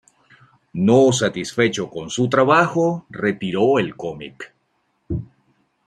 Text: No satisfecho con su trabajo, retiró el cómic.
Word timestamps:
No 0.73 1.11
satisfecho 1.11 1.87
con 1.91 2.09
su 2.09 2.27
trabajo, 2.27 3.05
retiró 3.11 3.77
el 3.77 3.95
cómic. 3.95 4.51